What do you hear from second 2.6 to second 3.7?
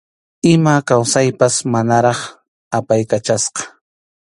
apaykachasqa.